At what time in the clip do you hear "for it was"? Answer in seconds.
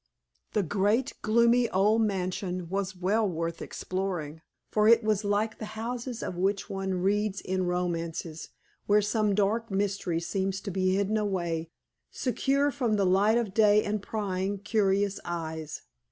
4.71-5.23